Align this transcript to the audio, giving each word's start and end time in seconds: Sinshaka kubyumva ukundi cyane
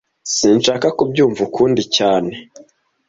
Sinshaka 0.35 0.87
kubyumva 0.97 1.41
ukundi 1.47 1.83
cyane 1.95 2.31